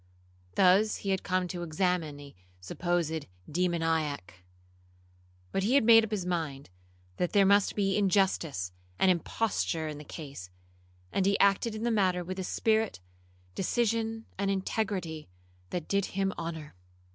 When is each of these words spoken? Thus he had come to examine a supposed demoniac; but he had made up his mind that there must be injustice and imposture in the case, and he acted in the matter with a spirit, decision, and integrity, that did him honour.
Thus 0.55 0.95
he 1.05 1.11
had 1.11 1.21
come 1.21 1.47
to 1.49 1.61
examine 1.61 2.19
a 2.19 2.33
supposed 2.59 3.27
demoniac; 3.47 4.41
but 5.51 5.61
he 5.61 5.75
had 5.75 5.83
made 5.83 6.03
up 6.03 6.09
his 6.09 6.25
mind 6.25 6.71
that 7.17 7.33
there 7.33 7.45
must 7.45 7.75
be 7.75 7.95
injustice 7.95 8.71
and 8.97 9.11
imposture 9.11 9.87
in 9.87 9.99
the 9.99 10.03
case, 10.03 10.49
and 11.11 11.27
he 11.27 11.37
acted 11.39 11.75
in 11.75 11.83
the 11.83 11.91
matter 11.91 12.23
with 12.23 12.39
a 12.39 12.43
spirit, 12.43 12.99
decision, 13.53 14.25
and 14.39 14.49
integrity, 14.49 15.29
that 15.69 15.87
did 15.87 16.05
him 16.05 16.33
honour. 16.35 16.73